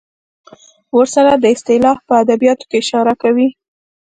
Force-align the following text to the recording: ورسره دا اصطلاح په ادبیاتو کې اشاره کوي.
ورسره 0.97 1.33
دا 1.43 1.49
اصطلاح 1.55 1.97
په 2.07 2.13
ادبیاتو 2.23 2.65
کې 2.69 2.77
اشاره 2.83 3.13
کوي. 3.21 3.47